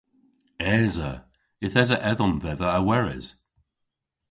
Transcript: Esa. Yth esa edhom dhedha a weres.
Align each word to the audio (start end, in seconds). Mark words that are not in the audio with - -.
Esa. 0.79 1.11
Yth 1.65 1.79
esa 1.83 1.97
edhom 2.11 2.33
dhedha 2.43 2.69
a 2.77 2.81
weres. 2.87 3.27